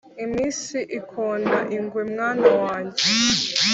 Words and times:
iminsi 0.23 0.77
ikona 0.99 1.55
ingwe 1.77 2.01
mwana 2.11 2.49
wanjye 2.61 3.03